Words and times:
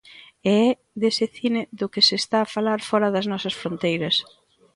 E 0.51 0.53
é 0.67 0.69
dese 1.01 1.25
cine 1.37 1.61
do 1.79 1.87
que 1.93 2.01
se 2.07 2.15
está 2.21 2.37
a 2.41 2.51
falar 2.55 2.79
fóra 2.89 3.09
das 3.15 3.29
nosas 3.31 3.55
fronteiras. 3.61 4.15